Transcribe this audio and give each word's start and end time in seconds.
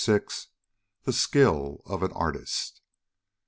THE 1.03 1.13
SKILL 1.13 1.83
OF 1.85 2.01
AN 2.01 2.11
ARTIST. 2.13 2.81